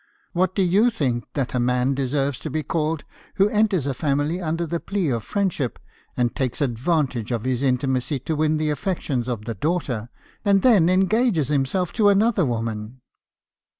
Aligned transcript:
What 0.33 0.55
do 0.55 0.63
you 0.63 0.89
think 0.89 1.31
that 1.33 1.61
man 1.61 1.93
deserves 1.93 2.39
to 2.39 2.49
be 2.49 2.63
called 2.63 3.03
who 3.35 3.49
enters 3.49 3.85
a 3.85 3.93
family 3.93 4.41
under 4.41 4.65
the 4.65 4.79
plea 4.79 5.09
of 5.09 5.23
friendship, 5.23 5.77
and 6.17 6.35
takes 6.35 6.59
advantage 6.59 7.31
of 7.31 7.43
his 7.43 7.61
intimacy 7.61 8.17
to 8.21 8.35
win 8.35 8.57
the 8.57 8.71
affections 8.71 9.27
of 9.27 9.45
the 9.45 9.53
daughter, 9.53 10.09
and 10.43 10.63
then 10.63 10.89
engages 10.89 11.49
himself 11.49 11.93
to 11.93 12.09
another 12.09 12.45
woman?' 12.45 12.99